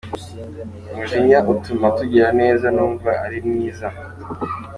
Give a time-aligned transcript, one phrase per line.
[0.95, 3.87] mujinya utuma tugira neza, numva ari mwiza.